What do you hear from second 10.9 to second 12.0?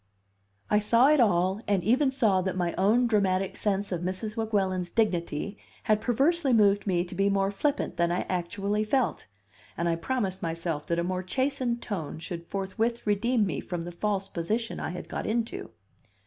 a more chastened